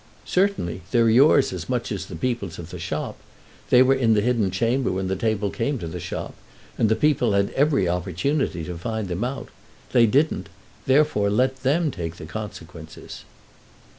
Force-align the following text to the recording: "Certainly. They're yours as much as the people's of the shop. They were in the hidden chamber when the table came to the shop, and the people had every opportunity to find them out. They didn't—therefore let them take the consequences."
"Certainly. 0.25 0.81
They're 0.89 1.11
yours 1.11 1.53
as 1.53 1.69
much 1.69 1.91
as 1.91 2.07
the 2.07 2.15
people's 2.15 2.57
of 2.57 2.71
the 2.71 2.79
shop. 2.79 3.17
They 3.69 3.83
were 3.83 3.93
in 3.93 4.15
the 4.15 4.21
hidden 4.21 4.49
chamber 4.49 4.91
when 4.91 5.09
the 5.09 5.15
table 5.15 5.51
came 5.51 5.77
to 5.77 5.85
the 5.87 5.99
shop, 5.99 6.33
and 6.75 6.89
the 6.89 6.95
people 6.95 7.33
had 7.33 7.51
every 7.51 7.87
opportunity 7.87 8.63
to 8.63 8.79
find 8.79 9.09
them 9.09 9.23
out. 9.23 9.49
They 9.91 10.07
didn't—therefore 10.07 11.29
let 11.29 11.57
them 11.57 11.91
take 11.91 12.15
the 12.15 12.25
consequences." 12.25 13.25